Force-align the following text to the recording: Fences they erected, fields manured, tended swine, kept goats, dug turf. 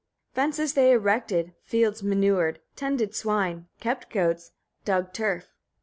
Fences 0.33 0.73
they 0.73 0.91
erected, 0.93 1.53
fields 1.61 2.01
manured, 2.01 2.59
tended 2.75 3.13
swine, 3.13 3.67
kept 3.79 4.09
goats, 4.09 4.51
dug 4.83 5.13
turf. 5.13 5.53